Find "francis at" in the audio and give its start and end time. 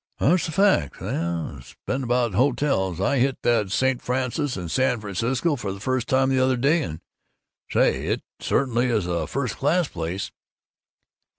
4.01-4.71